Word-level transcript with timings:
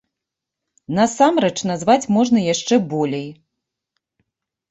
Насамрэч 0.99 1.57
назваць 1.71 2.09
можна 2.17 2.39
яшчэ 2.53 2.75
болей. 2.93 3.27